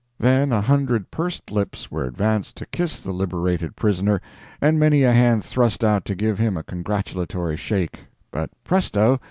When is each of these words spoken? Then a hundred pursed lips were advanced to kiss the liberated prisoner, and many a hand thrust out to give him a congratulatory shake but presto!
Then 0.17 0.51
a 0.51 0.61
hundred 0.61 1.11
pursed 1.11 1.51
lips 1.51 1.91
were 1.91 2.05
advanced 2.05 2.55
to 2.57 2.65
kiss 2.65 2.99
the 2.99 3.11
liberated 3.11 3.75
prisoner, 3.75 4.19
and 4.59 4.79
many 4.79 5.03
a 5.03 5.13
hand 5.13 5.43
thrust 5.45 5.83
out 5.83 6.05
to 6.05 6.15
give 6.15 6.39
him 6.39 6.57
a 6.57 6.63
congratulatory 6.63 7.55
shake 7.55 8.07
but 8.31 8.49
presto! 8.63 9.19